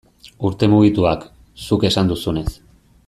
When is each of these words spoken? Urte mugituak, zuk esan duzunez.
Urte 0.47 0.69
mugituak, 0.71 1.27
zuk 1.67 1.85
esan 1.91 2.11
duzunez. 2.13 2.49